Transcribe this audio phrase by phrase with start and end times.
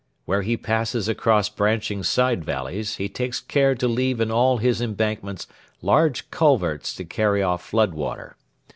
[0.25, 4.81] Where he passes across branching side valleys, he takes care to leave in all his
[4.81, 5.45] embankments
[5.83, 8.35] large culverts to carry off flood water.